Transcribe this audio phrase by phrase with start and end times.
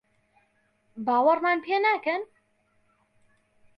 [1.05, 2.21] باوەڕمان پێ ناکەن؟